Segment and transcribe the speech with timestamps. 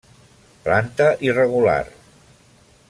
[0.63, 1.85] Planta irregular.